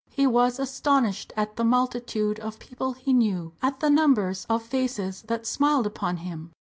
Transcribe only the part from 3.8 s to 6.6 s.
the numbers of faces that smiled upon him.